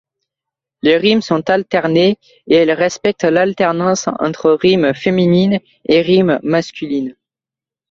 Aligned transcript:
Les 0.81 0.97
rimes 0.97 1.21
sont 1.21 1.47
alternées 1.51 2.17
et 2.47 2.55
elles 2.55 2.71
respectent 2.71 3.21
l'alternance 3.21 4.07
entre 4.17 4.49
rimes 4.49 4.95
féminines 4.95 5.59
et 5.85 6.01
rimes 6.01 6.39
masculines. 6.41 7.15